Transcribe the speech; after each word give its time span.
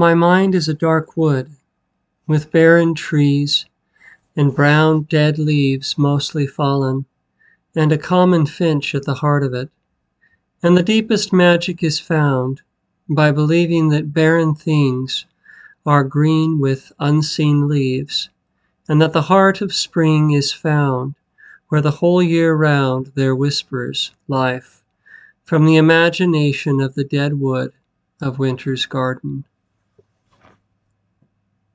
My 0.00 0.14
mind 0.14 0.54
is 0.54 0.68
a 0.68 0.74
dark 0.74 1.16
wood, 1.16 1.50
with 2.28 2.52
barren 2.52 2.94
trees, 2.94 3.66
and 4.36 4.54
brown 4.54 5.02
dead 5.10 5.40
leaves 5.40 5.98
mostly 5.98 6.46
fallen, 6.46 7.04
and 7.74 7.90
a 7.90 7.98
common 7.98 8.46
finch 8.46 8.94
at 8.94 9.06
the 9.06 9.14
heart 9.14 9.42
of 9.42 9.54
it. 9.54 9.70
And 10.62 10.76
the 10.76 10.84
deepest 10.84 11.32
magic 11.32 11.82
is 11.82 11.98
found 11.98 12.62
by 13.08 13.32
believing 13.32 13.88
that 13.88 14.14
barren 14.14 14.54
things 14.54 15.26
are 15.84 16.04
green 16.04 16.60
with 16.60 16.92
unseen 17.00 17.66
leaves, 17.66 18.30
and 18.88 19.02
that 19.02 19.12
the 19.12 19.22
heart 19.22 19.60
of 19.60 19.74
spring 19.74 20.30
is 20.30 20.52
found 20.52 21.16
where 21.70 21.80
the 21.80 21.90
whole 21.98 22.22
year 22.22 22.54
round 22.54 23.10
there 23.16 23.34
whispers 23.34 24.12
life 24.28 24.84
from 25.42 25.66
the 25.66 25.74
imagination 25.74 26.80
of 26.80 26.94
the 26.94 27.02
dead 27.02 27.40
wood 27.40 27.72
of 28.20 28.38
winter's 28.38 28.86
garden. 28.86 29.44